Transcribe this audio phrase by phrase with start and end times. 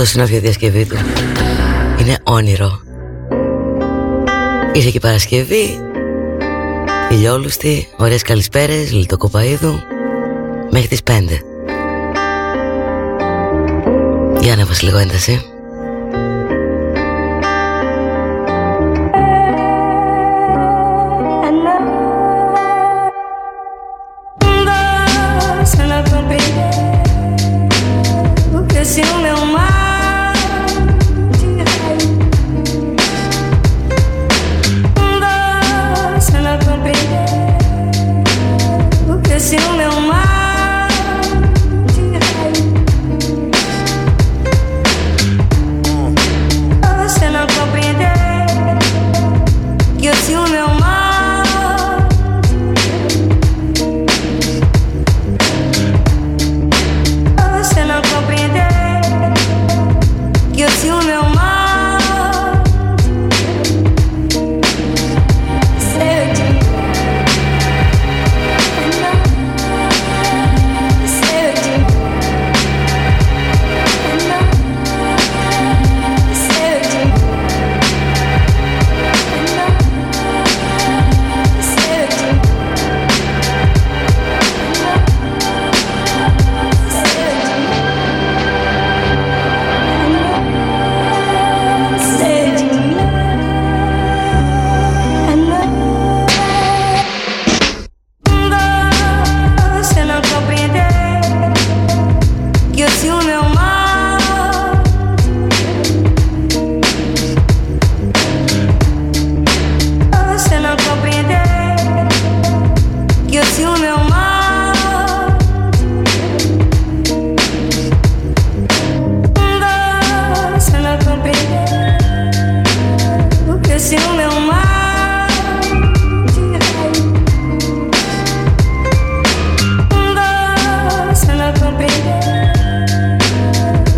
[0.00, 0.96] Αυτός είναι ο διασκευή του.
[2.00, 2.80] Είναι όνειρο.
[4.72, 5.78] Ήρθε και Παρασκευή.
[7.10, 9.80] Ηλιόλουστη Ωραίες καλησπέρες Λιτοκοπαίδου.
[10.70, 11.12] Μέχρι τις 5
[14.40, 15.53] Για να λίγο ένταση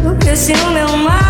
[0.04, 1.25] O que se o meu é mar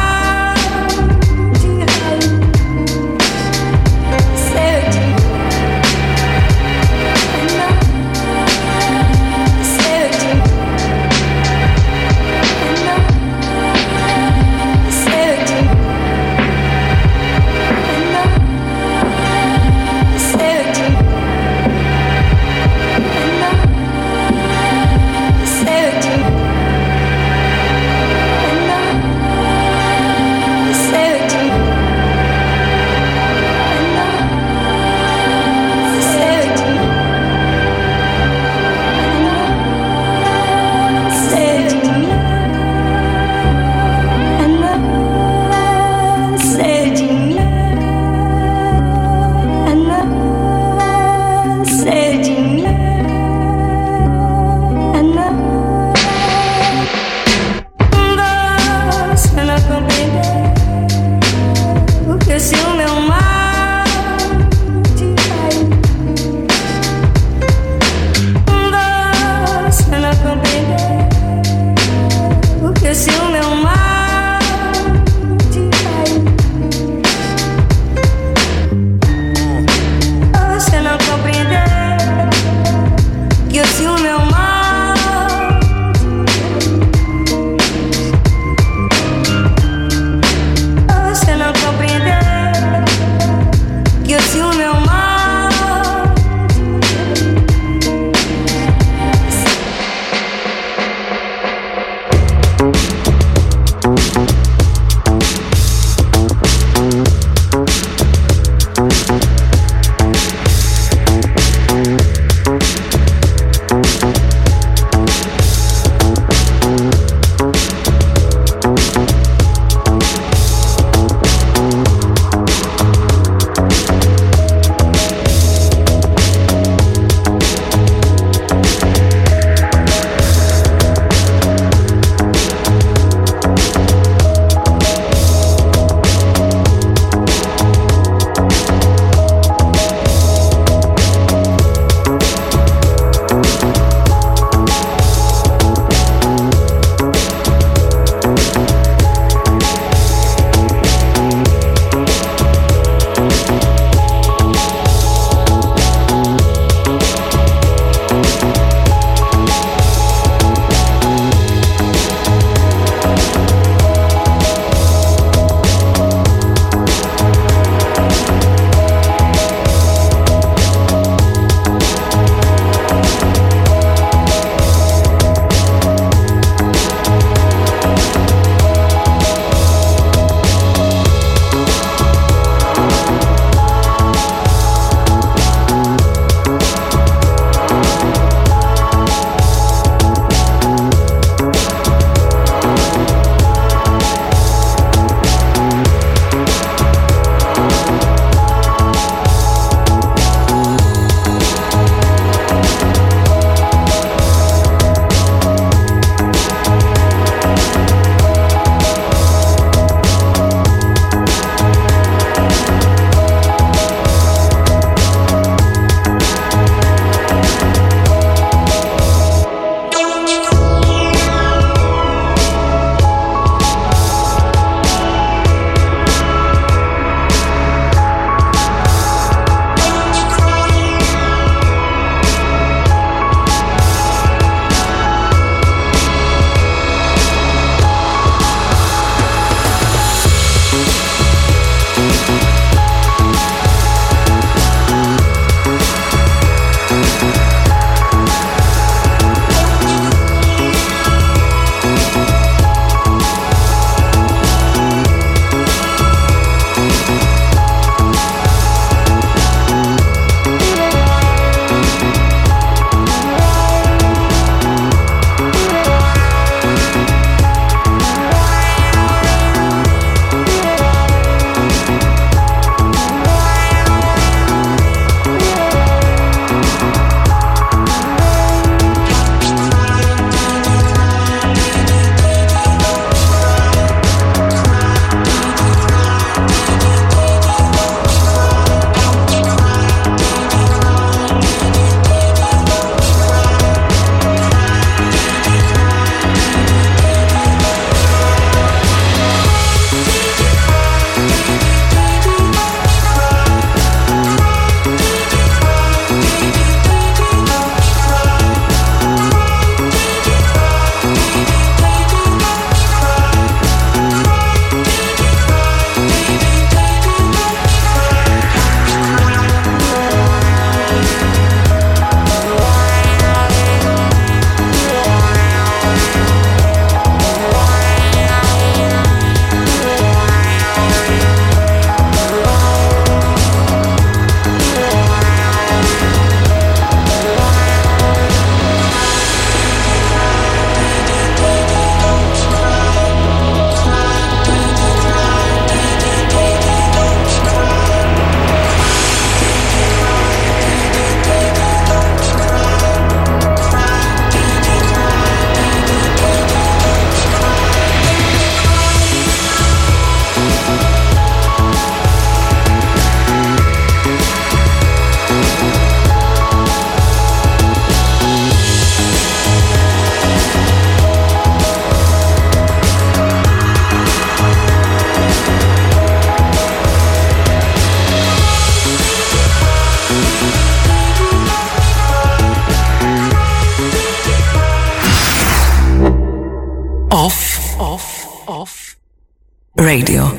[389.86, 390.35] Radio.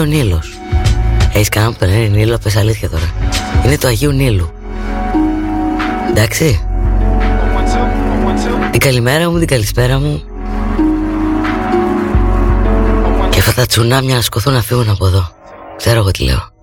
[0.00, 0.58] Ο Νίλος
[1.32, 3.12] Έχεις κανένα που τον λένε Νίλο, πες αλήθεια τώρα.
[3.64, 4.50] Είναι το Αγίου Νίλου.
[6.10, 6.60] Εντάξει.
[8.70, 10.22] Την καλημέρα μου, την καλησπέρα μου.
[13.30, 15.30] Και αυτά τα τσουνάμια να σκοθούν να φύγουν από εδώ.
[15.76, 16.57] Ξέρω εγώ τι λέω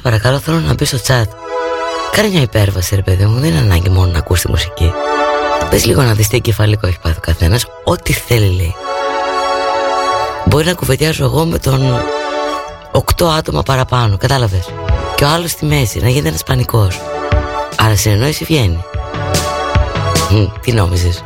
[0.00, 1.24] σε παρακαλώ θέλω να μπει στο chat.
[2.10, 4.92] Κάνε μια υπέρβαση ρε παιδί μου Δεν είναι ανάγκη μόνο να ακούς τη μουσική.
[5.70, 8.74] Πες λίγο να δεις τι εγκεφαλικό έχει πάθει ο καθένας Ό,τι θέλει λέει.
[10.44, 12.02] Μπορεί να κουβεντιάζω εγώ με τον
[12.92, 14.68] Οκτώ άτομα παραπάνω Κατάλαβες;
[15.14, 17.00] Και ο άλλος στη μέση να γίνεται ένας πανικός.
[17.76, 18.84] Αλλά συνεννόηση βγαίνει.
[20.60, 21.24] Τι νόμιζες;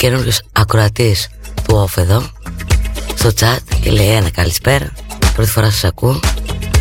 [0.00, 0.16] Σας πω.
[0.16, 1.28] Βγήκε καινούριος ακροατής
[1.66, 2.22] του off εδώ
[3.14, 4.92] στο chat και λέει ένα καλησπέρα.
[5.34, 6.20] Πρώτη φορά σας ακούω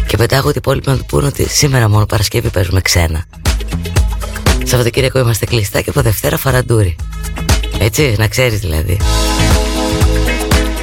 [0.07, 3.25] και πετάγω ότι οι υπόλοιποι να του πούνε ότι σήμερα μόνο Παρασκευή παίζουμε ξένα.
[4.63, 6.95] Σαββατοκύριακο είμαστε κλειστά και από Δευτέρα φαραντούρι.
[7.79, 8.97] Έτσι, να ξέρεις δηλαδή.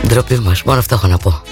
[0.07, 1.43] Ντροπή μας, μόνο αυτό έχω να πω.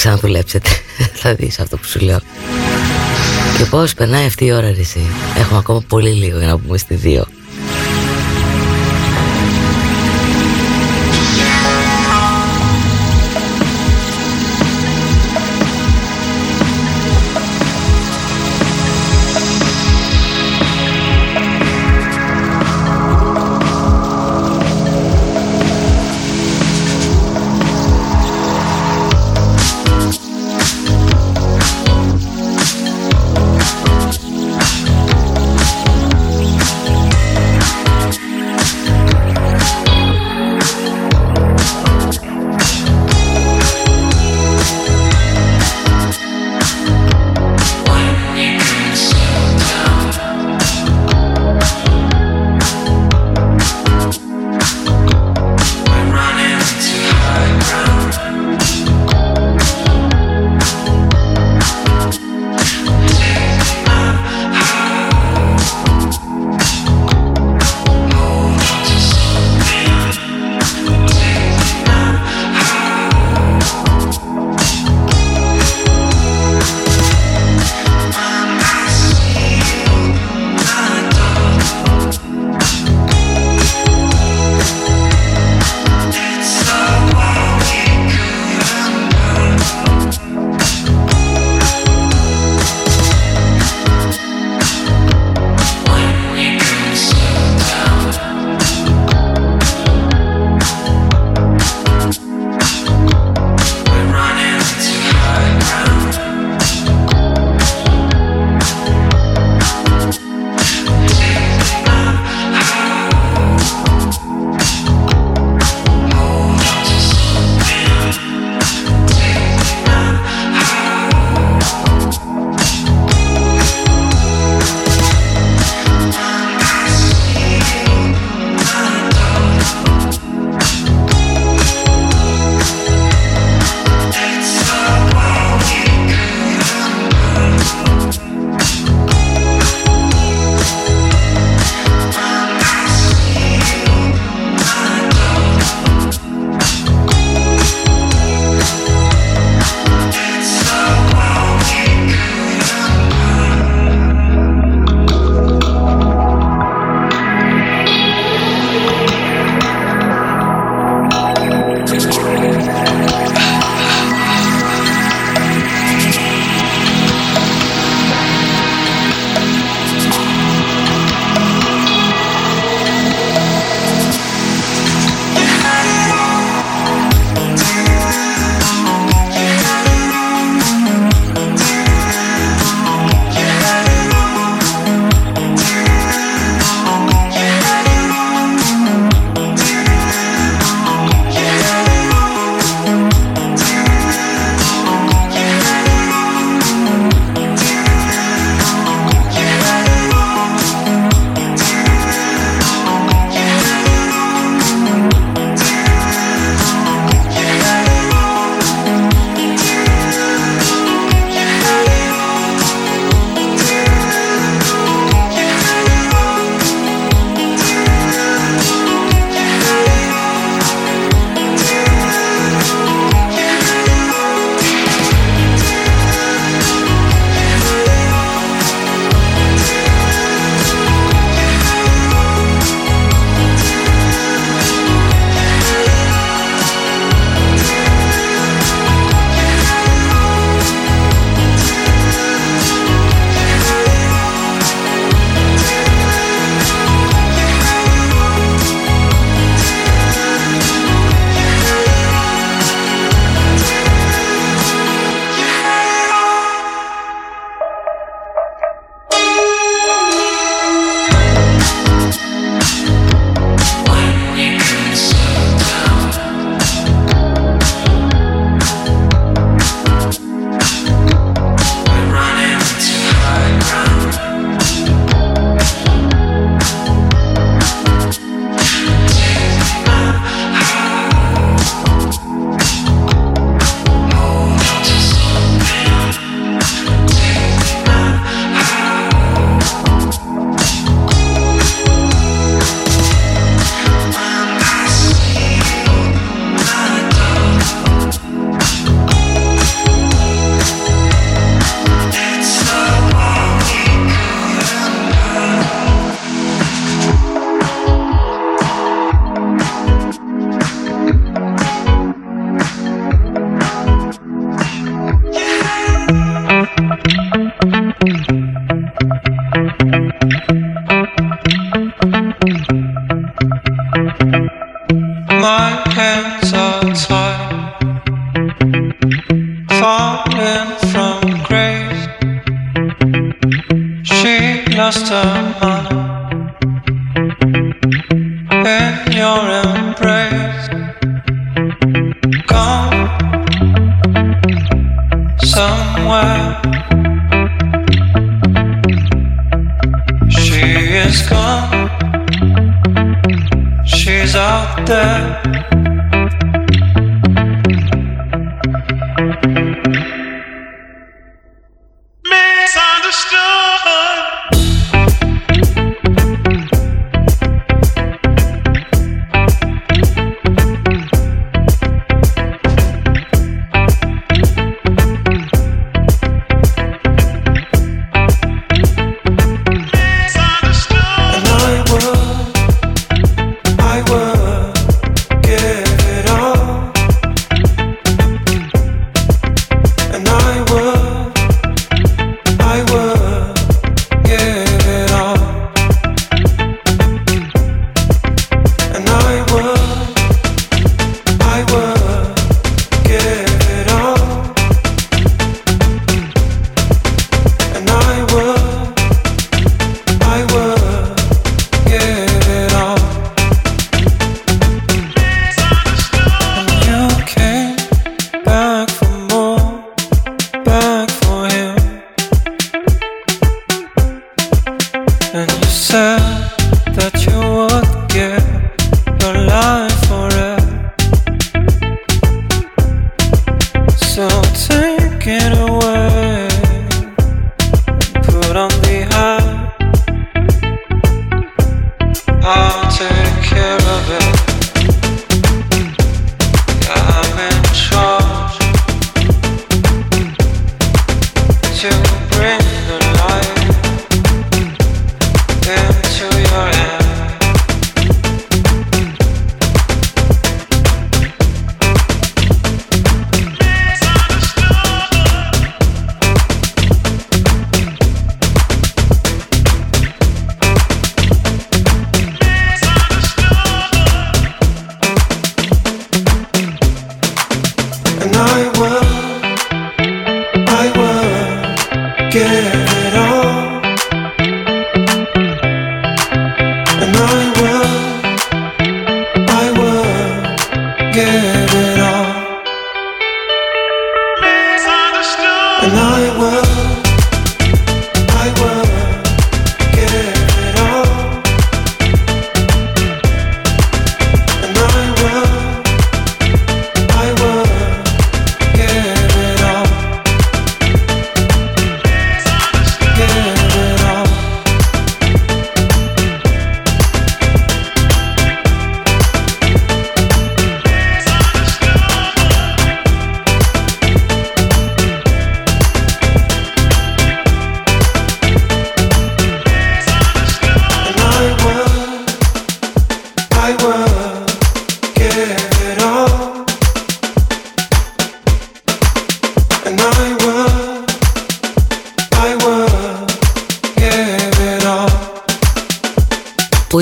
[0.00, 0.68] Ξαναδουλέψετε.
[1.20, 2.20] θα δεις αυτό που σου λέω.
[3.58, 5.00] Και πώς περνάει αυτή η ώρα, εσύ.
[5.36, 7.26] Έχουμε ακόμα πολύ λίγο για να πούμε στη δύο.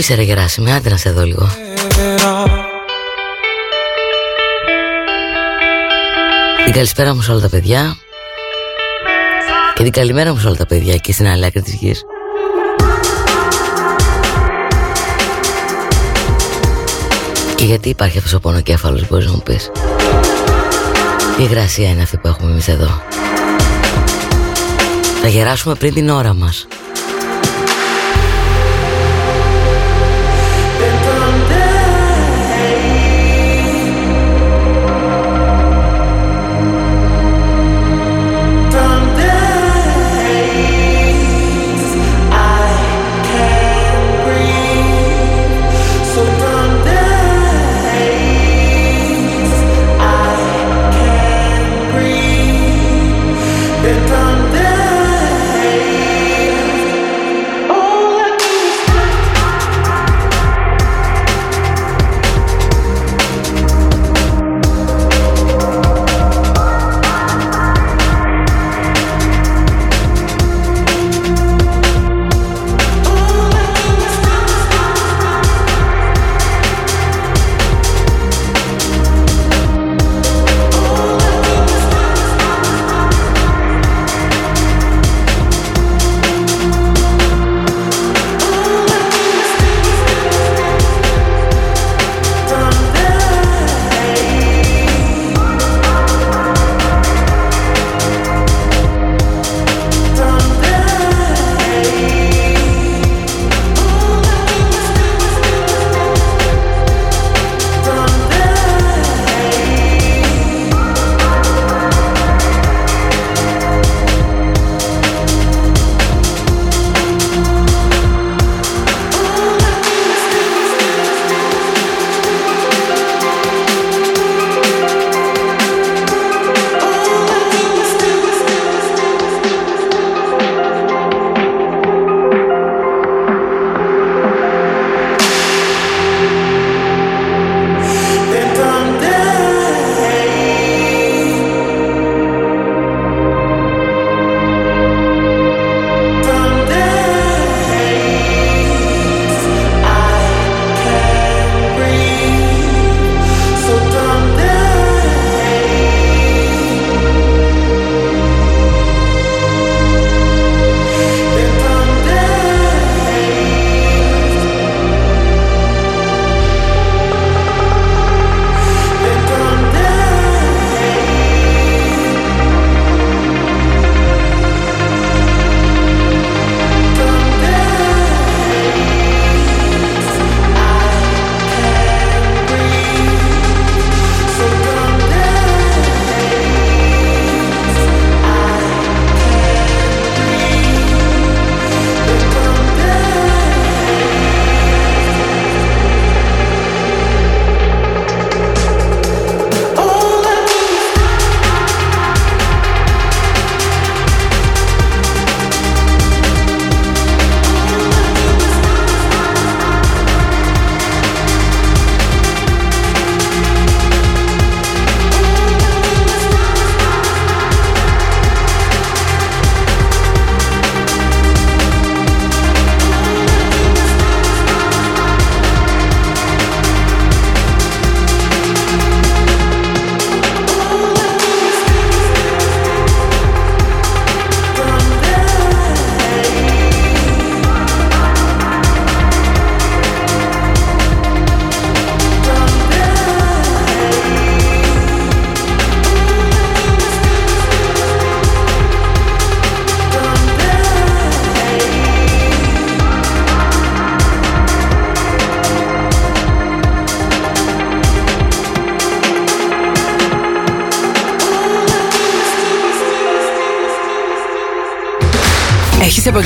[0.09, 1.49] Είσαι ρε Γεράσιμε, άντε να σε δω λίγο.
[6.65, 7.97] Την καλησπέρα μου σε όλα τα παιδιά.
[9.75, 12.03] Και την καλημέρα μου σε όλα τα παιδιά Και στην άλλη άκρη της γης.
[17.55, 19.71] Και γιατί υπάρχει αυτός ο πονοκέφαλος μπορείς να μου πεις;
[21.37, 23.03] Τι γρασία είναι αυτή που έχουμε εμείς εδώ;
[25.23, 26.67] Θα γεράσουμε πριν την ώρα μας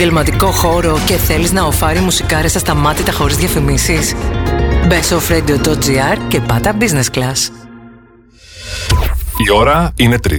[0.02, 4.14] επαγγελματικό χώρο και θέλεις να οφάρει μουσικάρες ασταμάτητα χωρίς διαφημίσεις;
[4.86, 7.50] Μπες στο offradio.gr και πάτα business class.
[9.46, 10.32] Η ώρα είναι 3.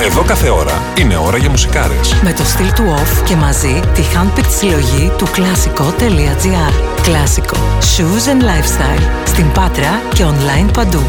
[0.00, 2.14] Εδώ κάθε ώρα είναι ώρα για μουσικάρες.
[2.22, 6.72] Με το στυλ του off και μαζί τη handpicked συλλογή του κλασικό.gr.
[7.02, 7.56] Κλασικό.
[7.80, 9.02] Shoes and lifestyle.
[9.24, 11.00] Στην Πάτρα και online παντού.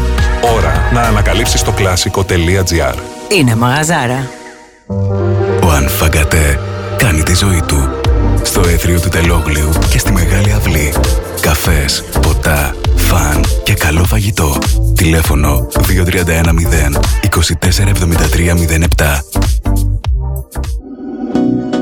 [0.56, 2.94] Ώρα να ανακαλύψεις το κλασικό.gr.
[3.38, 4.30] Είναι μαγαζάρα.
[5.62, 6.58] Ο Ανφαγκατέ
[7.00, 7.88] κάνει τη ζωή του.
[8.42, 10.92] Στο έθριο του Τελόγλιου και στη Μεγάλη Αυλή.
[11.40, 14.58] Καφές, ποτά, φαν και καλό φαγητό.
[14.94, 19.20] Τηλέφωνο 2310 247307.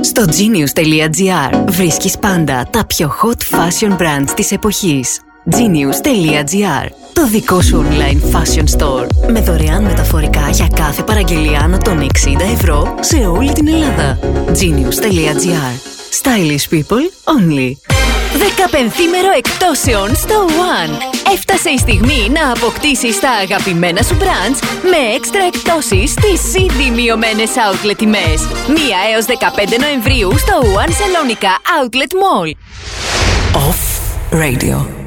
[0.00, 5.20] Στο genius.gr βρίσκεις πάντα τα πιο hot fashion brands της εποχής.
[5.50, 12.00] genius.gr Το δικό σου online fashion store με δωρεάν μεταφορικά για κάθε παραγγελία άνω των
[12.00, 12.06] 60
[12.52, 14.18] ευρώ σε όλη την Ελλάδα.
[14.46, 15.74] genius.gr
[16.22, 17.70] Stylish people only.
[18.38, 20.92] 15μέρο εκτόσεων στο One.
[21.32, 27.50] Έφτασε η στιγμή να αποκτήσεις τα αγαπημένα σου brands με έξτρα εκτόσεις στις ήδη μειωμένες
[27.50, 28.40] outlet τιμές.
[28.68, 28.70] 1
[29.12, 32.50] έως 15 Νοεμβρίου στο One Salonica Outlet Mall.
[33.68, 33.82] Off
[34.42, 34.97] Radio.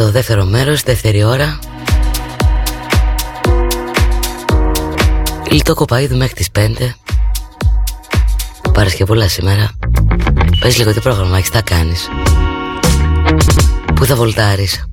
[0.00, 1.58] Αυτό είναι το δεύτερο μέρος, δεύτερη ώρα.
[5.50, 6.94] Λιτό κοπαίδου μέχρι τις 5
[8.72, 9.70] Παρασκευούλα σήμερα.
[10.60, 12.08] Πες λίγο τι πρόγραμμα έχεις, τα κάνεις.
[13.94, 14.84] Πού θα βολτάρεις.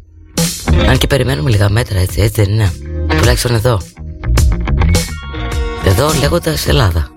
[0.88, 2.74] Αν και περιμένουμε λίγα μέτρα έτσι, έτσι δεν είναι.
[3.08, 3.82] Τουλάχιστον εδώ.
[5.86, 7.17] Εδώ λέγοντας Ελλάδα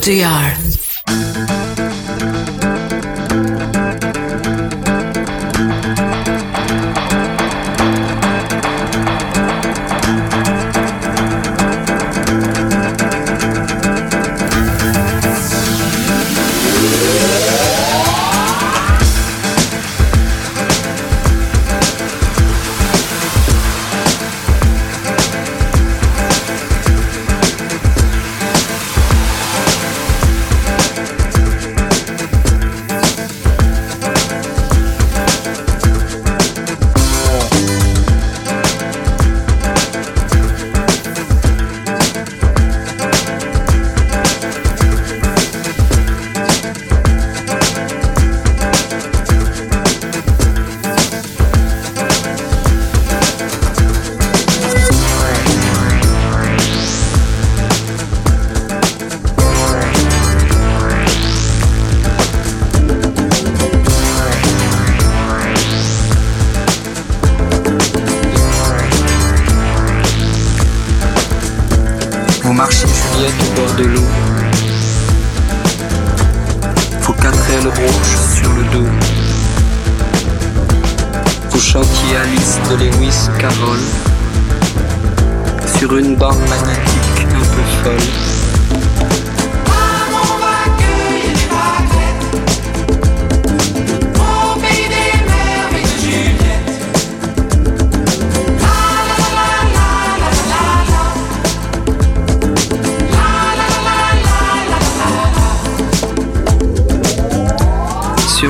[0.00, 0.59] Dr.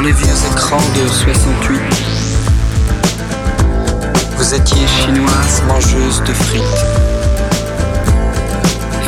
[0.01, 1.81] sur les vieux écrans de 68.
[4.37, 6.63] Vous étiez chinoise mangeuse de frites.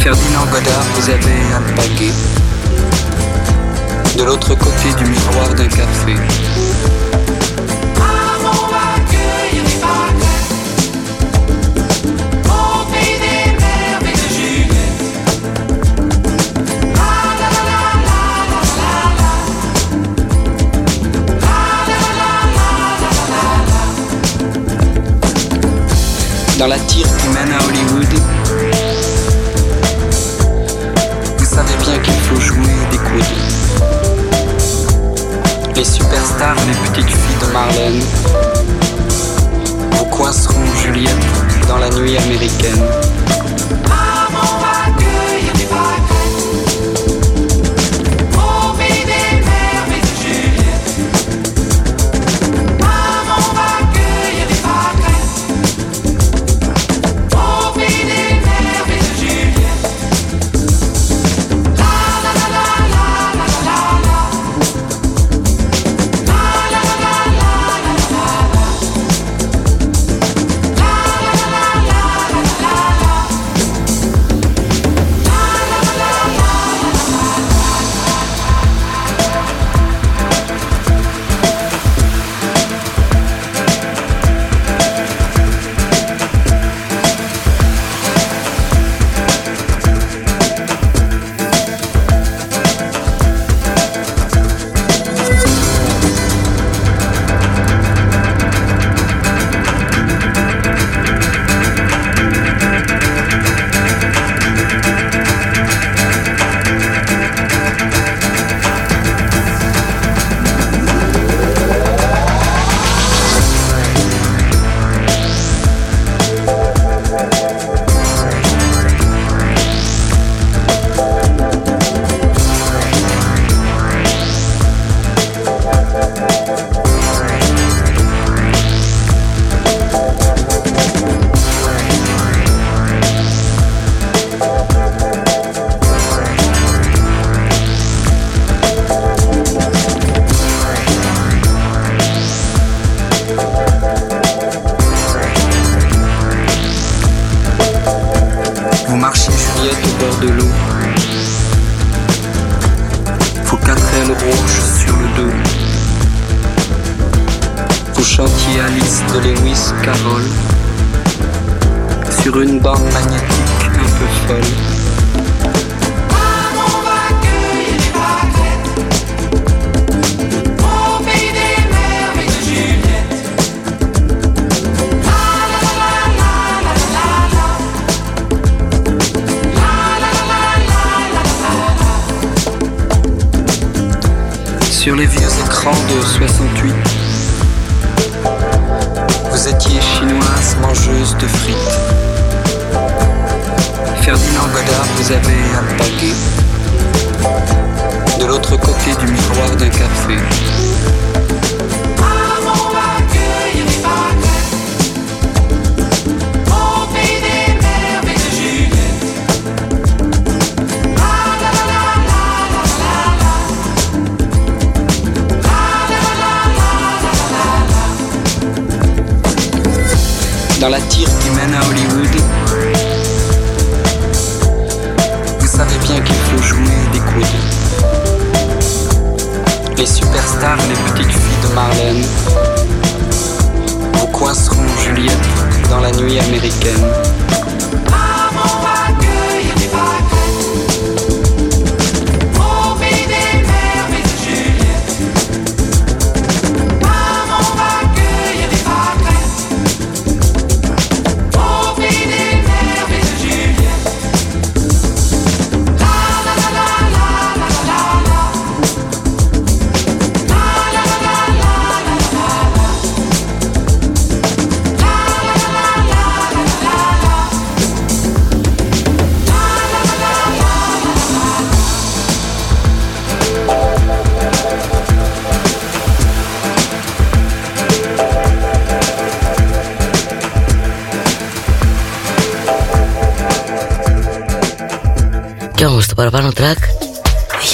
[0.01, 2.13] Ferdinand Godard vous avez un baguette.
[4.19, 6.15] De l'autre côté du miroir d'un café.
[26.63, 28.15] dans la tire qui mène à Hollywood.
[31.37, 33.37] Vous savez bien qu'il faut jouer des coudes.
[35.75, 38.01] Les superstars, les petites filles de Marlène,
[39.91, 41.17] vous coinceront Juliette
[41.67, 42.85] dans la nuit américaine.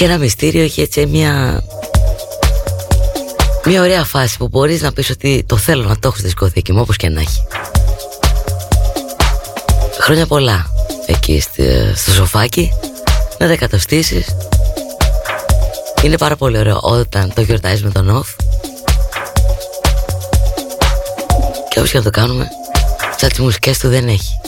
[0.01, 1.63] Έχει ένα μυστήριο, έχει έτσι μια...
[3.65, 6.71] Μια ωραία φάση που μπορείς να πεις ότι το θέλω να το έχω στη δισκοθήκη
[6.73, 7.43] μου όπως και να έχει.
[9.99, 10.65] Χρόνια πολλά
[11.05, 11.43] εκεί
[11.95, 12.71] στο σοφάκι
[13.37, 14.35] να τα εκατοστήσεις.
[16.03, 18.43] Είναι πάρα πολύ ωραίο όταν το γιορτάζεις με τον off.
[21.69, 22.47] Και όπως και να το κάνουμε,
[23.17, 24.39] σαν τις μουσικές του δεν έχει.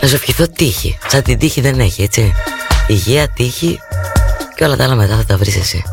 [0.00, 0.98] Να σου ευχηθώ τύχη.
[1.08, 2.32] Σαν την τύχη δεν έχει, έτσι.
[2.86, 3.80] Υγεία, τύχη
[4.64, 5.84] και όλα τα άλλα μετά θα τα βρεις εσύ.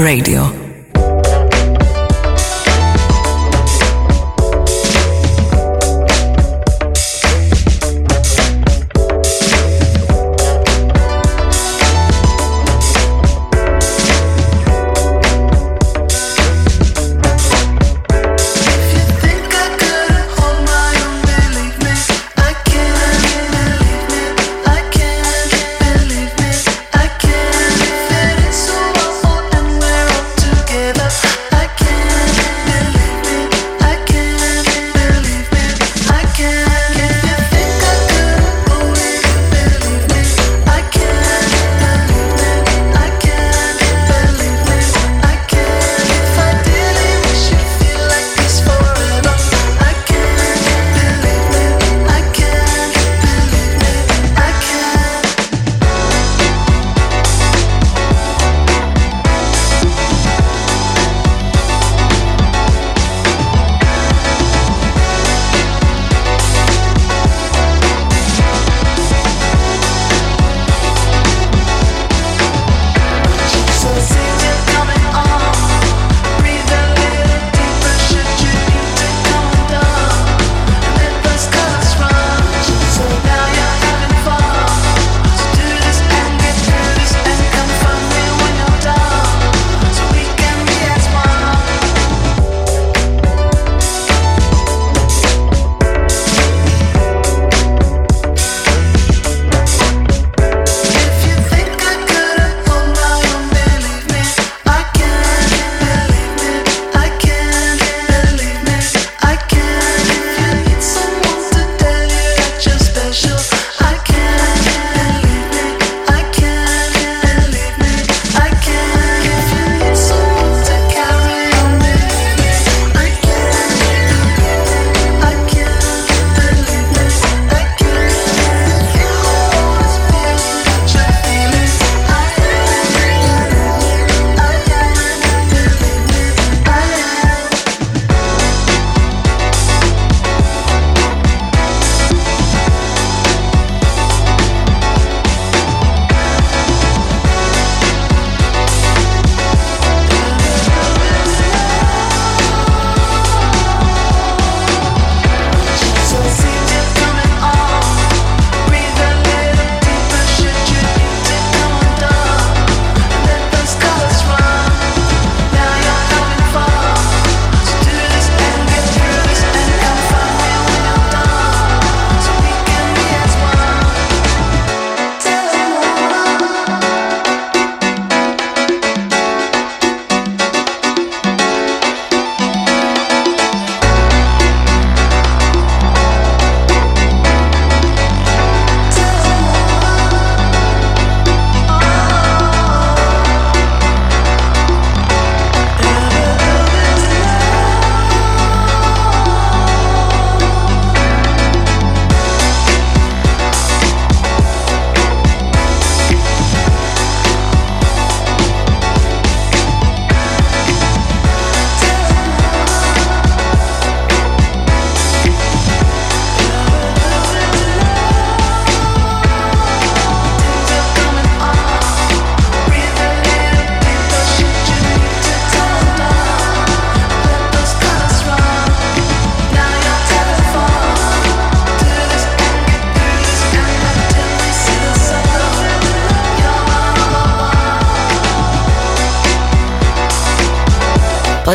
[0.00, 0.49] Radio.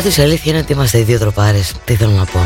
[0.06, 2.40] Πάντως η αλήθεια είναι ότι είμαστε οι δύο τροπάρες Τι θέλω να πω.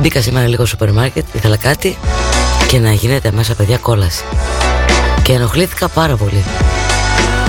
[0.00, 1.96] Μπήκα σήμερα λίγο στο σούπερ μάρκετ Ήθελα κάτι
[2.68, 4.24] Και να γίνεται μέσα παιδιά κόλαση.
[5.22, 6.44] Και ενοχλήθηκα πάρα πολύ.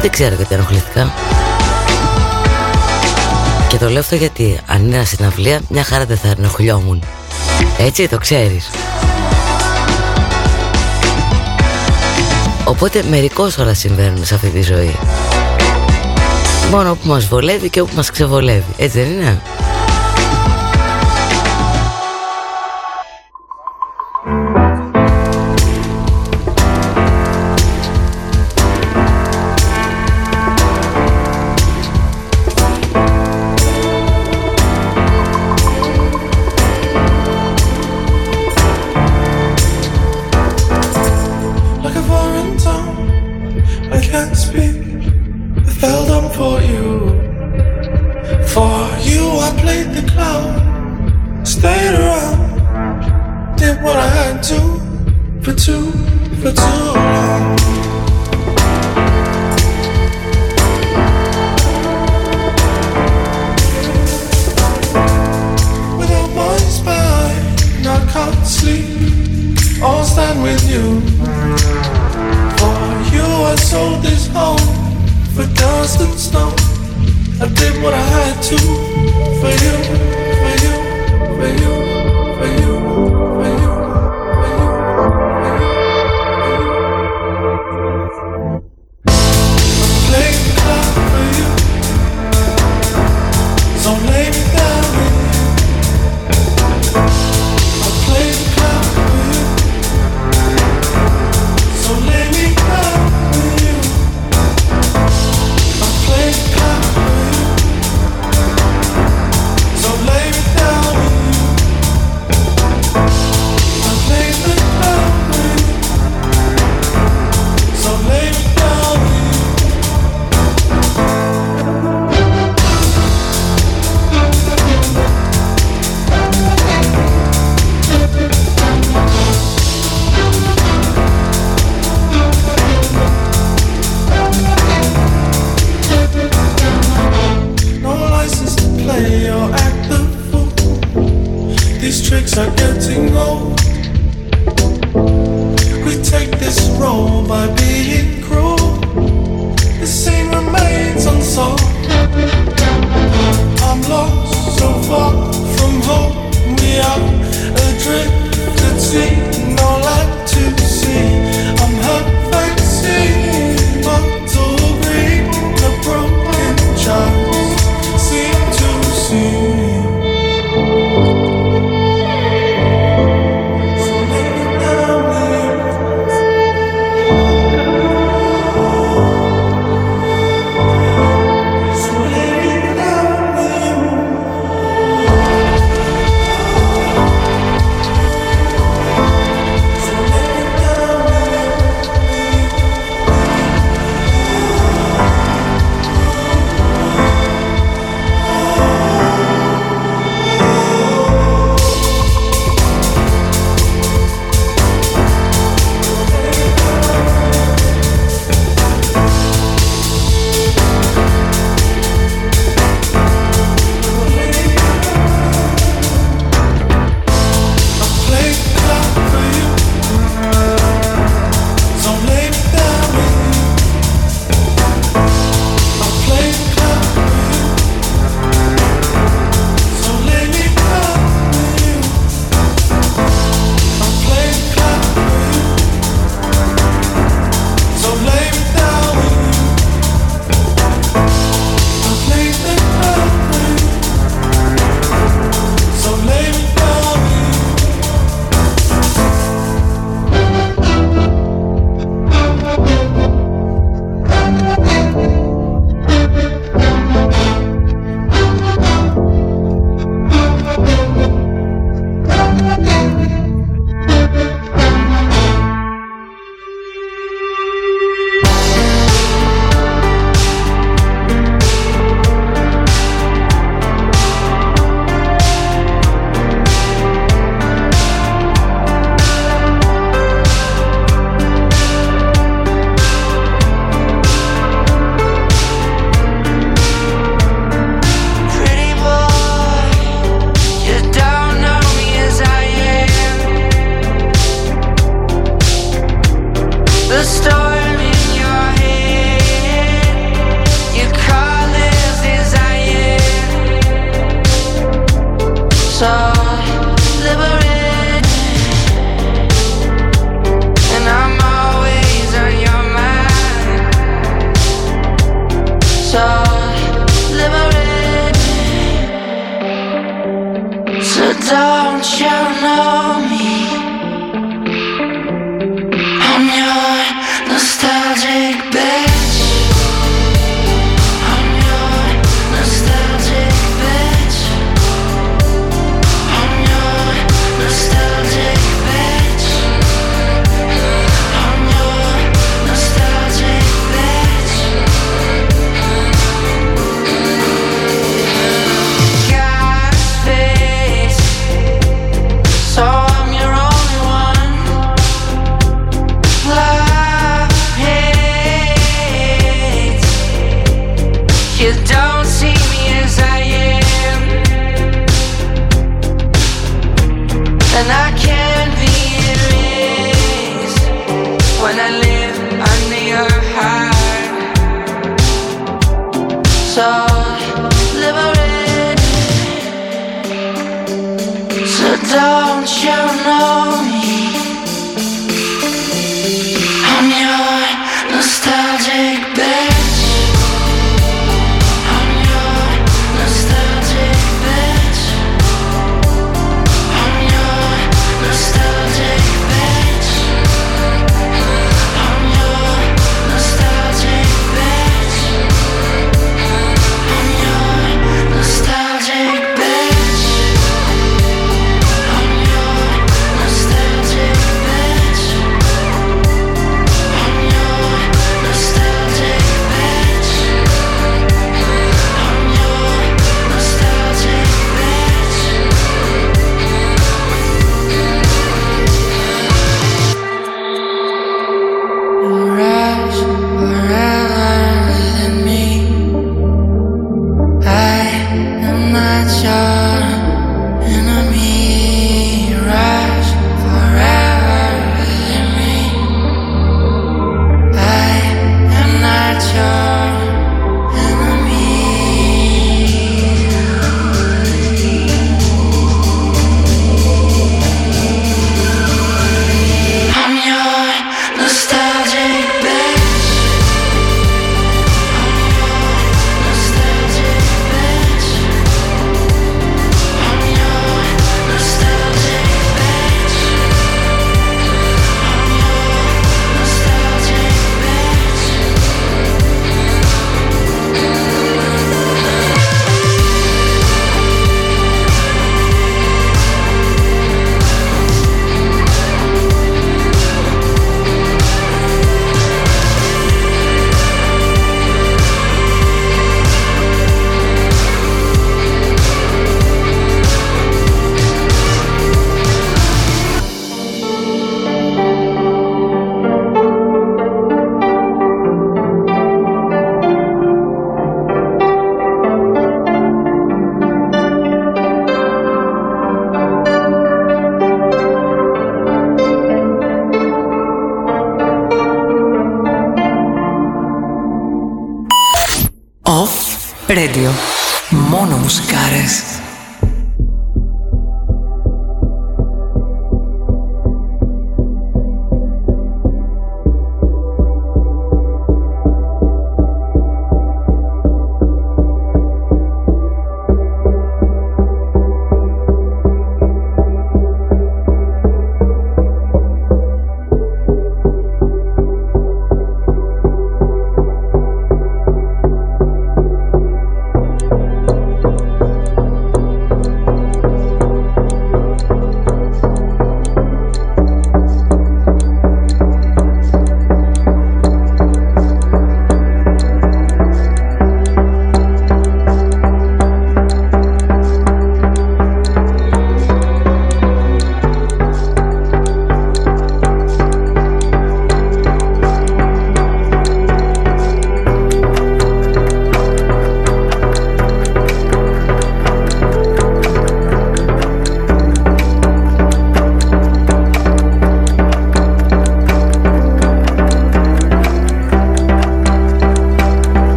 [0.00, 1.12] Δεν ξέρω γιατί ενοχλήθηκα.
[3.68, 7.02] Και το λέω αυτό γιατί Αν είναι συναυλία Μια χαρά δεν θα ενοχλιόμουν.
[7.78, 8.70] Έτσι το ξέρεις.
[12.64, 14.96] Οπότε μερικώς όλα συμβαίνουν σε αυτή τη ζωή
[16.70, 18.74] Μόνο που μας βολεύει και όπου μας ξεβολεύει.
[18.76, 19.42] Έτσι δεν είναι;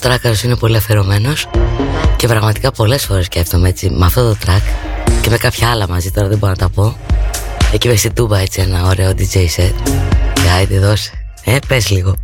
[0.00, 1.48] Τράκαρος είναι πολύ αφαιρωμένος
[2.16, 4.62] και πραγματικά πολλές φορές σκέφτομαι έτσι με αυτό το track
[5.20, 6.96] και με κάποια άλλα μαζί τώρα δεν μπορώ να τα πω.
[7.72, 9.72] Εκεί με στη Τούμπα έτσι ένα ωραίο DJ set
[10.34, 11.12] και άιτε δώσε.
[11.44, 12.14] Ε πες λίγο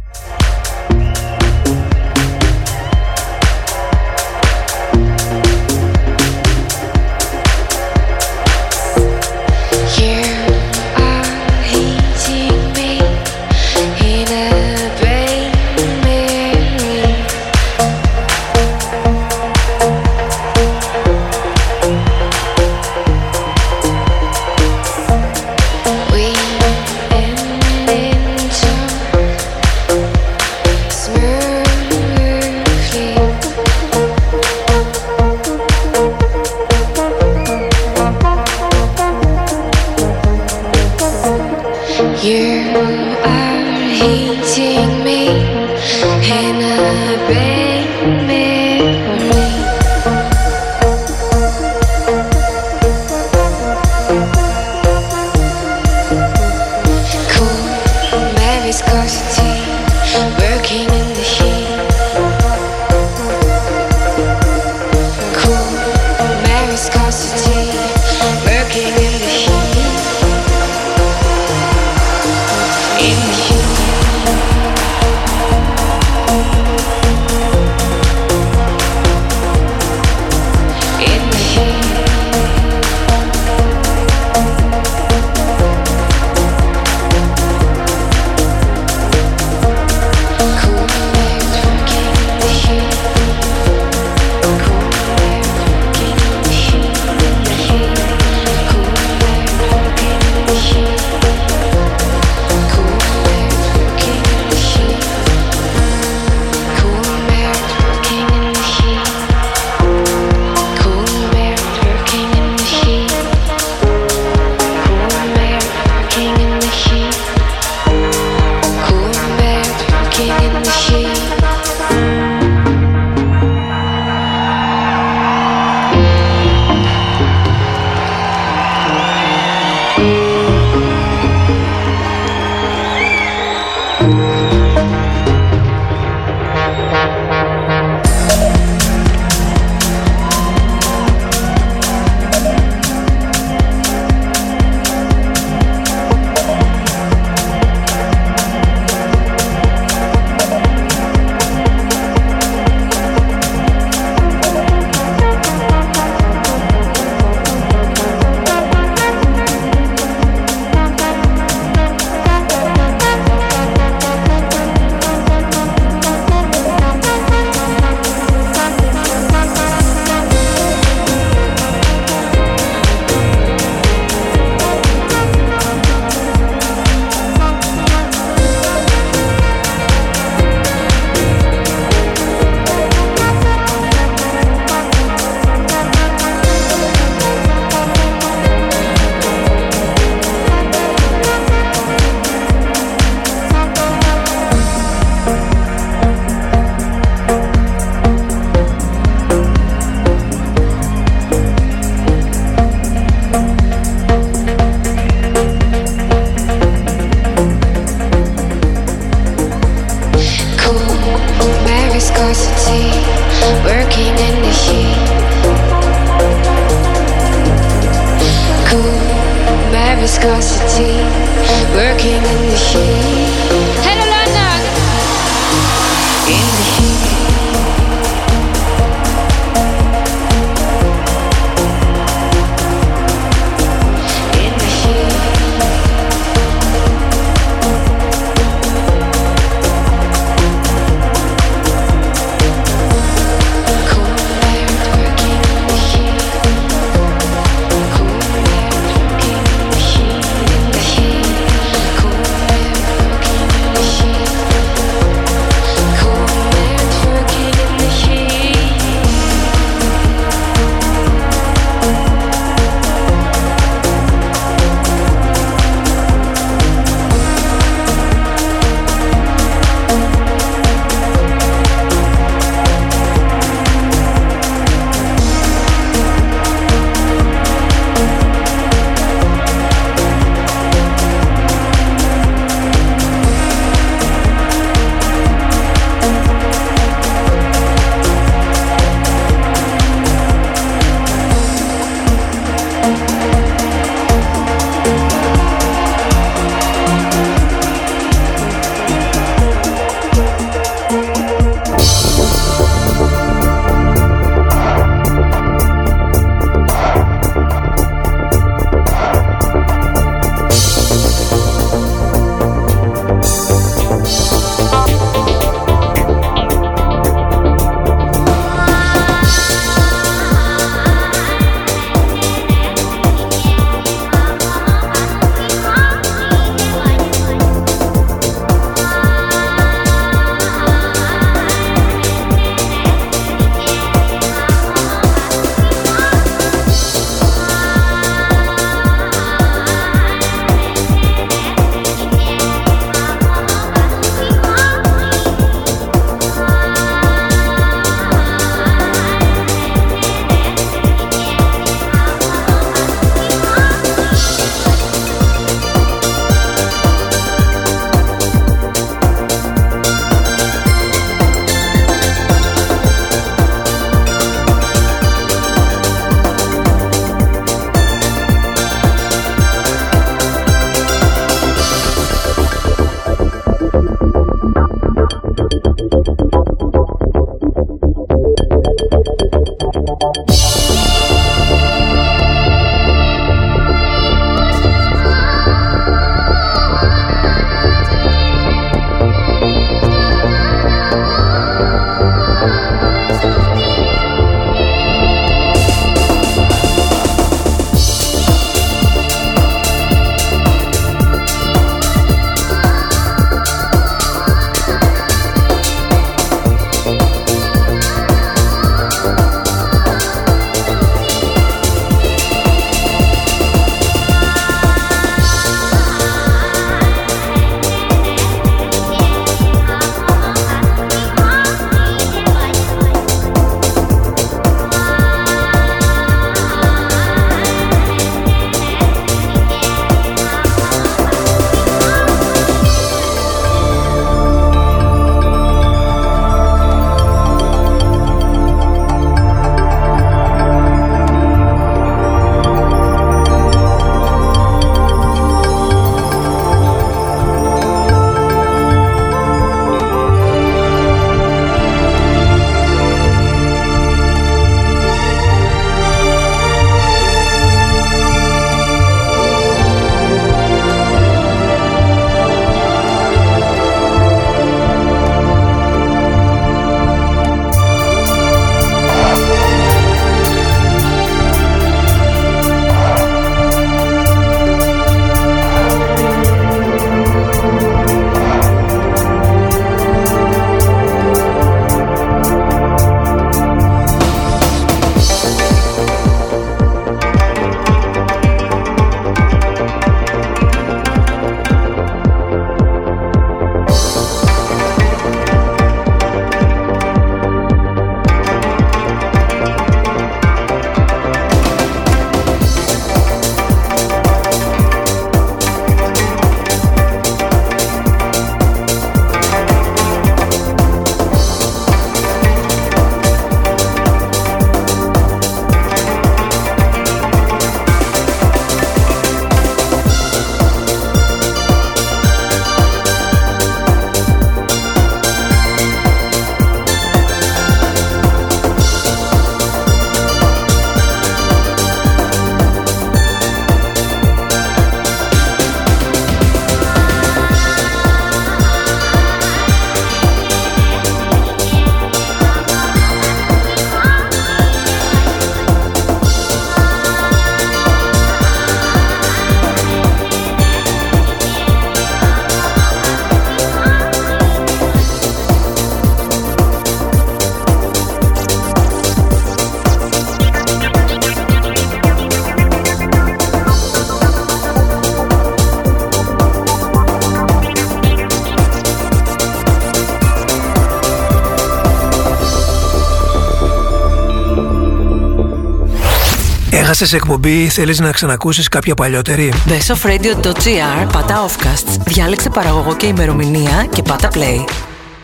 [576.66, 583.82] Έχασες εκπομπή, θέλεις να ξανακούσεις κάποια παλιότερη; bestofradio.gr, πατά offcasts, διάλεξε παραγωγό και ημερομηνία και
[583.82, 584.44] πάτα play.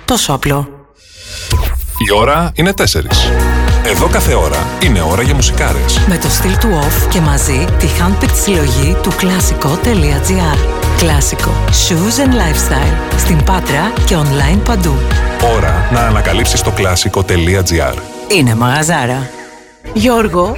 [0.04, 0.86] Τόσο απλό.
[2.08, 2.82] Η ώρα είναι 4.
[3.84, 6.00] Εδώ κάθε ώρα είναι ώρα για μουσικάρες.
[6.06, 10.58] Με το στυλ του off και μαζί τη handpicked συλλογή του κλασικό.gr.
[10.96, 11.54] Κλασικό.
[11.68, 13.18] Shoes and lifestyle.
[13.18, 14.94] Στην Πάτρα και online παντού.
[15.56, 17.96] Ώρα να ανακαλύψεις το κλασικό.gr.
[18.36, 19.30] Είναι μαγαζάρα.
[19.94, 20.56] Γιώργο,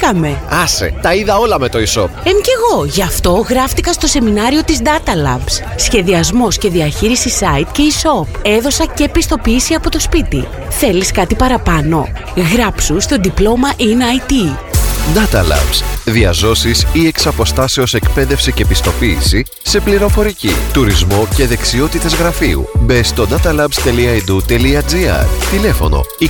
[0.00, 0.38] χαθήκαμε.
[0.48, 2.08] Άσε, τα είδα όλα με το e-shop.
[2.24, 5.74] Εν κι εγώ, γι' αυτό γράφτηκα στο σεμινάριο της Data Labs.
[5.76, 8.40] Σχεδιασμός και διαχείριση site και e-shop.
[8.42, 10.48] Έδωσα και πιστοποίηση από το σπίτι.
[10.68, 12.08] Θέλεις κάτι παραπάνω;
[12.52, 14.69] Γράψου στο διπλώμα in IT.
[15.14, 15.82] Data Labs.
[16.04, 22.68] Διαζώσεις ή εξ αποστάσεως εκπαίδευση και πιστοποίηση σε πληροφορική, τουρισμό και δεξιότητες γραφείου.
[22.80, 26.24] Μπε στο datalabs.edu.gr Τηλέφωνο 2310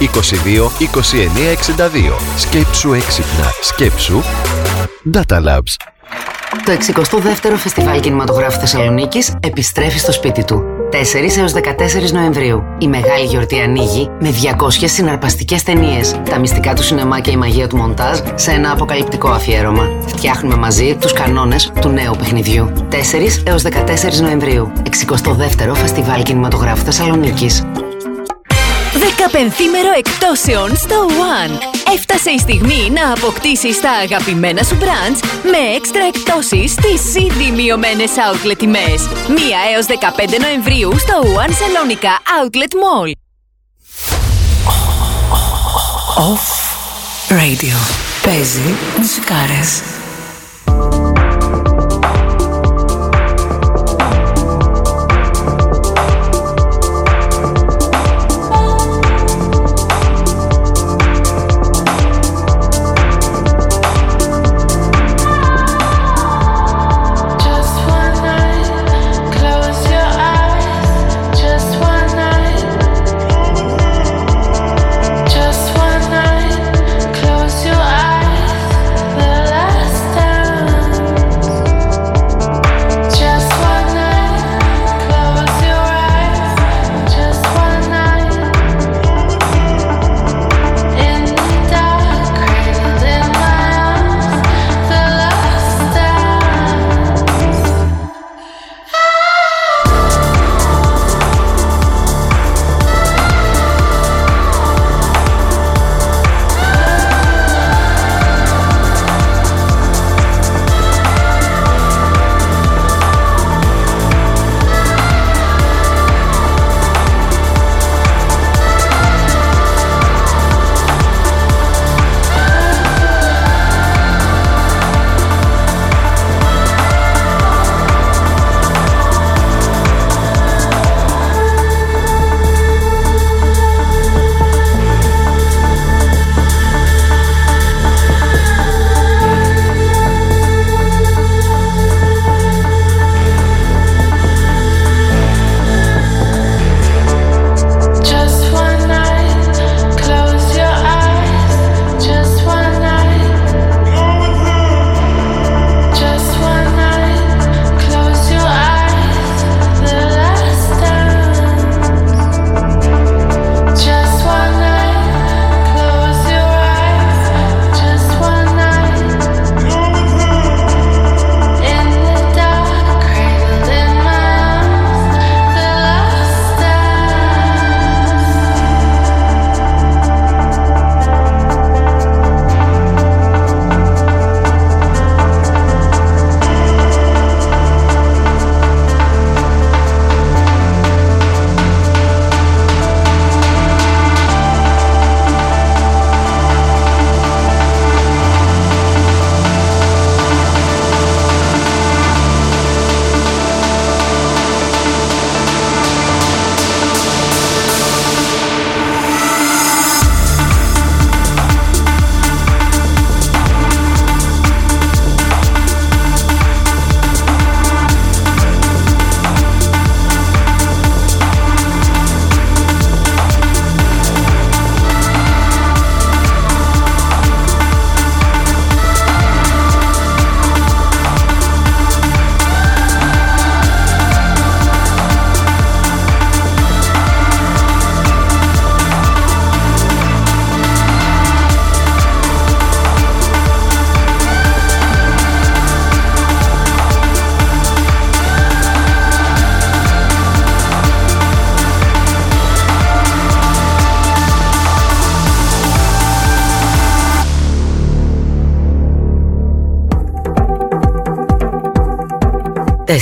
[0.00, 0.86] 22 29
[1.76, 3.52] 62 Σκέψου έξυπνα.
[3.62, 4.22] Σκέψου
[5.14, 5.74] Data Labs.
[6.64, 10.75] Το 62ο Φεστιβάλ Κινηματογράφου Θεσσαλονίκης επιστρέφει στο σπίτι του.
[10.90, 12.62] 4 έως 14 Νοεμβρίου.
[12.78, 16.20] Η μεγάλη γιορτή ανοίγει με 200 συναρπαστικές ταινίες.
[16.30, 19.88] Τα μυστικά του σινεμά και η μαγεία του μοντάζ σε ένα αποκαλυπτικό αφιέρωμα.
[20.06, 22.72] Φτιάχνουμε μαζί τους κανόνες του νέου παιχνιδιού.
[22.90, 24.72] 4 έως 14 Νοεμβρίου.
[24.82, 27.64] 62ο Φεστιβάλ Κινηματογράφου Θεσσαλονίκης.
[29.08, 31.58] Δεκαπενθήμερο εκτόσεων στο One.
[31.94, 38.10] Έφτασε η στιγμή να αποκτήσεις τα αγαπημένα σου brands με έξτρα εκτόσεις στις ήδη μειωμένες
[38.10, 39.08] outlet τιμές.
[39.28, 39.32] 1
[39.74, 43.10] έως 15 Νοεμβρίου στο One Salonica Outlet Mall.
[46.32, 46.46] Off
[47.28, 47.76] Radio.
[48.22, 49.95] Παίζει μουσικάρες.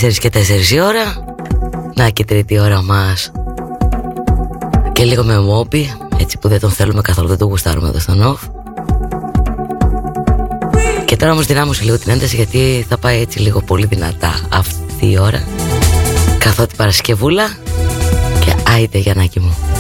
[0.00, 1.24] 4 και 4 η ώρα.
[1.94, 3.32] Να και τρίτη ώρα μας.
[4.92, 8.22] Και λίγο με μόπι, έτσι που δεν τον θέλουμε καθόλου, δεν τον γουστάρουμε εδώ στον
[8.22, 8.48] off.
[11.04, 15.10] Και τώρα όμως δυνάμωσε λίγο την ένταση γιατί θα πάει έτσι λίγο πολύ δυνατά αυτή
[15.10, 15.44] η ώρα.
[16.38, 17.56] Καθότι Παρασκευούλα
[18.44, 19.73] και άιτε Γιαννάκη μου.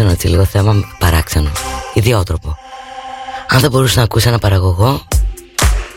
[0.00, 1.50] Παράξενο έτσι λίγο θέμα, παράξενο,
[1.94, 2.56] ιδιότροπο.
[3.48, 5.06] Αν δεν μπορούσε να ακούσει ένα παραγωγό,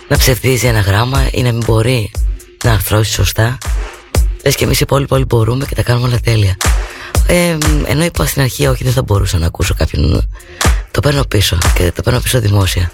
[0.08, 2.12] να ψευδίζει ένα γράμμα ή να μην μπορεί
[2.64, 3.58] να αρθρώσει σωστά,
[4.44, 6.58] λες και εμείς οι υπόλοιποι όλοι μπορούμε και τα κάνουμε όλα τέλεια.
[7.28, 10.28] Ε, ενώ είπα στην αρχή όχι δεν θα μπορούσα να ακούσω κάποιον.
[10.92, 12.92] Το παίρνω πίσω και το παίρνω πίσω δημόσια.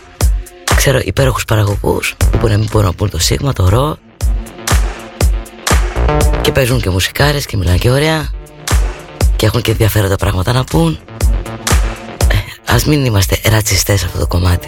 [0.76, 3.98] Ξέρω υπέροχους παραγωγούς Που μπορεί να μην μπορούν να πούν το σίγμα, το ρο.
[6.42, 8.30] Και παίζουν και μουσικάρες και μιλάνε και ωραία
[9.40, 11.00] Και έχουν και ενδιαφέροντα πράγματα να πούν.
[12.32, 12.36] Ε,
[12.74, 14.68] Ας μην είμαστε ρατσιστές σε αυτό το κομμάτι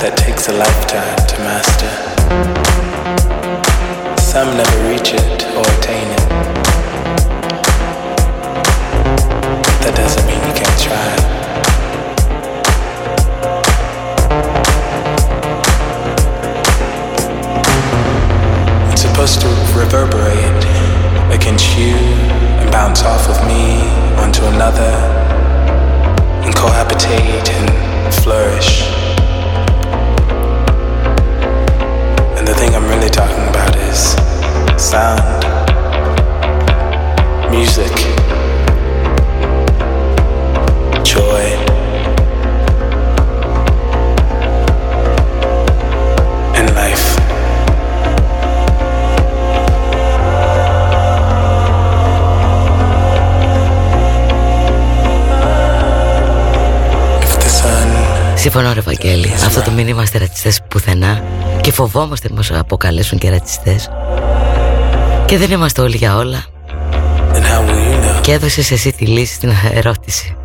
[0.00, 1.92] that takes a lifetime to master.
[4.20, 6.28] Some never reach it or attain it.
[9.82, 11.15] That doesn't mean you can't try.
[58.46, 59.32] Συμφωνώ ρε Βαγγέλη.
[59.32, 61.24] Αυτό το μην είμαστε ρατσιστές πουθενά
[61.60, 63.90] Και φοβόμαστε μας αποκαλέσουν και ρατσιστές.
[65.26, 66.44] Και δεν είμαστε όλοι για όλα.
[68.20, 70.35] Και έδωσες εσύ τη λύση στην ερώτηση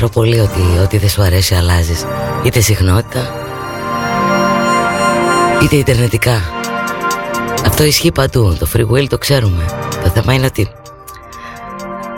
[0.00, 2.04] Καλά, χαίρομαι πολύ ότι ό,τι δεν σου αρέσει αλλάζεις.
[2.44, 3.34] Είτε συχνότητα
[5.62, 6.40] Είτε ιντερνετικά.
[7.66, 8.56] Αυτό ισχύει παντού.
[8.58, 9.64] Το free will το ξέρουμε.
[10.02, 10.68] Το θέμα είναι ότι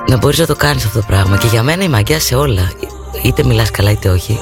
[0.08, 1.36] Να μπορείς να το κάνεις αυτό το πράγμα.
[1.36, 2.72] Και για μένα η μαγιά σε όλα
[3.24, 4.38] Είτε μιλάς καλά είτε όχι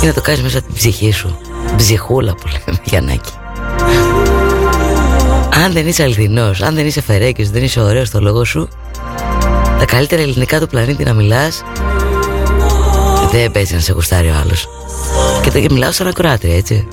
[0.00, 1.38] Είναι να το κάνεις μέσα από την ψυχή σου.
[1.76, 3.32] Ψυχούλα που λέμε Γιαννάκη.
[5.64, 8.68] Αν δεν είσαι αληθινός Αν δεν είσαι φερέκης Δεν είσαι ωραίος στο λόγο σου
[9.78, 11.62] Τα καλύτερα ελληνικά του πλανήτη να μιλάς
[13.32, 14.68] δεν παίζει να σε γουστάρει ο άλλος.
[15.42, 16.86] Και το και μιλάω σαν ακροάτρια έτσι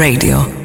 [0.00, 0.59] Radio.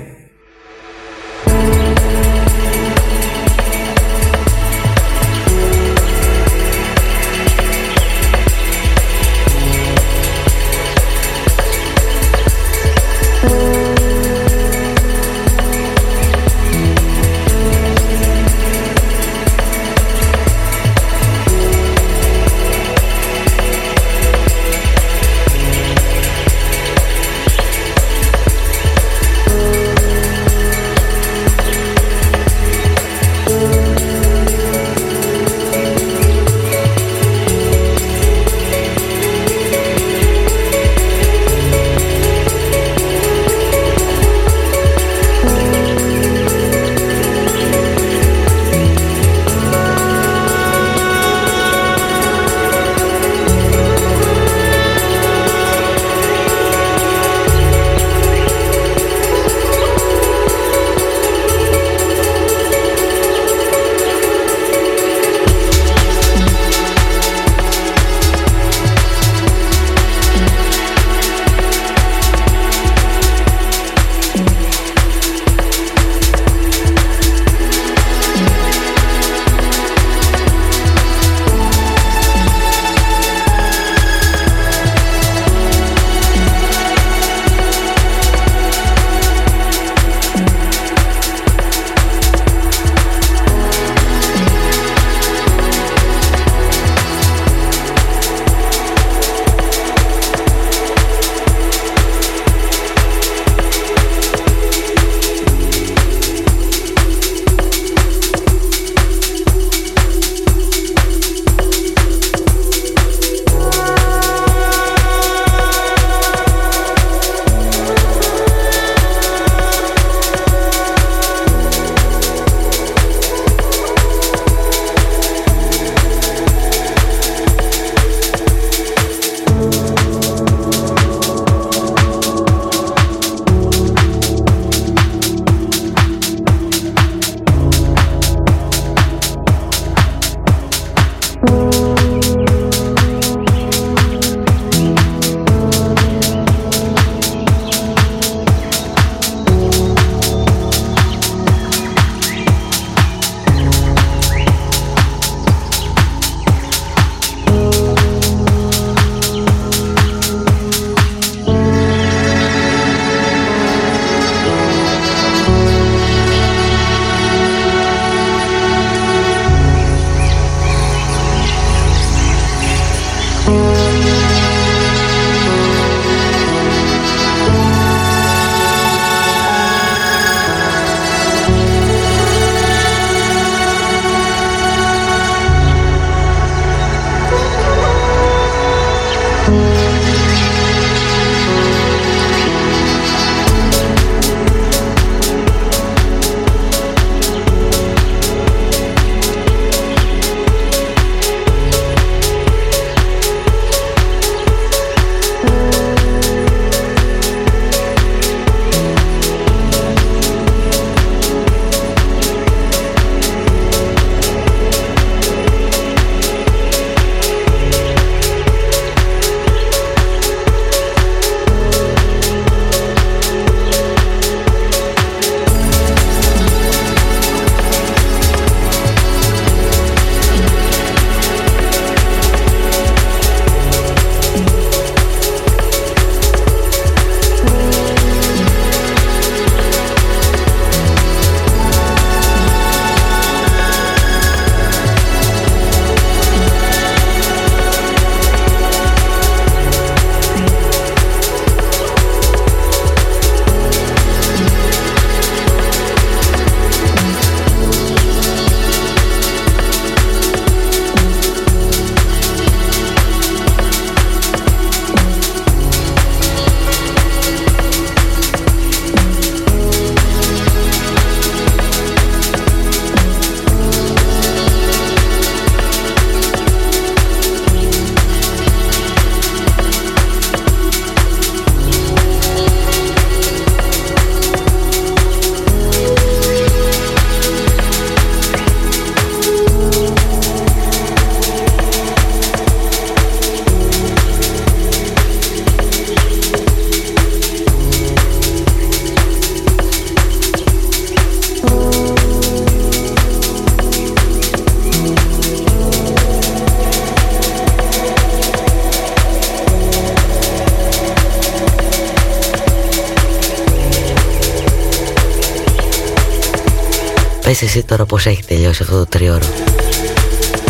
[317.39, 319.25] Πες εσύ τώρα πως έχει τελειώσει αυτό το τριώρο.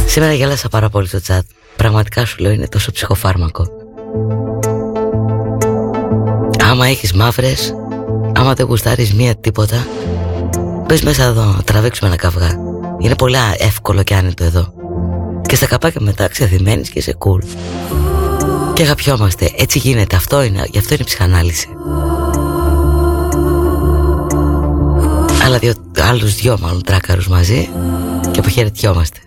[0.05, 1.39] Σήμερα γέλασα πάρα πολύ στο chat.
[1.75, 3.67] Πραγματικά σου λέω είναι τόσο ψυχοφάρμακο.
[6.63, 7.73] Άμα έχεις μαύρες
[8.35, 9.87] Άμα δεν γουστάρεις μία τίποτα
[10.87, 12.59] Πες μέσα εδώ να τραβήξουμε ένα καυγά.
[12.99, 14.73] Είναι πολύ εύκολο και άνετο εδώ.
[15.47, 17.43] Και στα καπάκια μετά ξεθυμένεις και είσαι cool.
[18.73, 19.51] Και αγαπιόμαστε.
[19.57, 20.15] Έτσι γίνεται.
[20.15, 21.67] Αυτό είναι, γι' αυτό είναι η ψυχανάλυση.
[25.45, 25.73] Άλλα δύο,
[26.05, 27.69] άλλους δυο μάλλον τράκαρους μαζί
[28.31, 29.19] Και αποχαιρετιόμαστε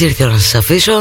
[0.00, 0.92] Παιδες ήρθε να σας αφήσω.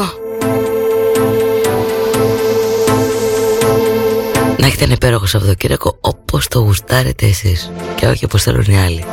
[4.57, 7.71] Να έχετε ένα υπέροχο Σαββατοκύριακο όπως το γουστάρετε εσείς.
[7.95, 9.05] Και όχι όπως θέλουν οι άλλοι.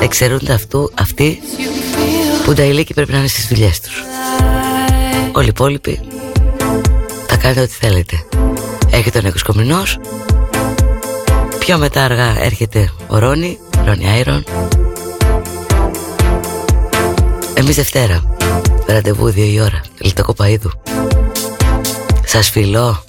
[0.00, 1.38] Εξαιρούνται αυτού, αυτοί
[2.44, 4.04] που τα ηλίκη πρέπει να είναι στις δουλειές τους.
[5.32, 6.00] Όλοι οι υπόλοιποι
[7.26, 8.24] θα κάνετε ό,τι θέλετε.
[8.90, 9.98] Έρχεται ο Νίκος Κομινός.
[11.58, 14.44] Πιο μετά αργά έρχεται ο Ρόνι, Ρόνι Άιρον.
[17.54, 18.33] Εμείς Δευτέρα
[18.86, 19.80] Ραντεβού δύο η ώρα.
[19.98, 20.70] Λιτό Κοπαίδου
[22.24, 23.03] Σας φιλώ